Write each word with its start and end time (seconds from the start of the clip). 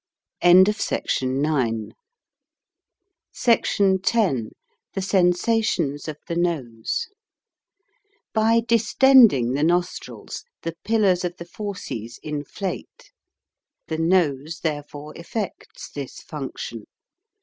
SECTION 0.43 1.45
X 1.45 1.79
THE 3.35 4.43
SENSATIONS 4.99 6.07
OF 6.07 6.17
THE 6.27 6.35
NOSE 6.35 7.07
BY 8.33 8.61
distending 8.67 9.53
the 9.53 9.61
nostrils 9.63 10.43
the 10.63 10.73
pillars 10.83 11.23
of 11.23 11.37
the 11.37 11.45
fauces 11.45 12.19
inflate. 12.23 13.11
The 13.89 13.99
nose 13.99 14.61
therefore 14.63 15.15
effects 15.15 15.91
this 15.91 16.19
function. 16.21 16.85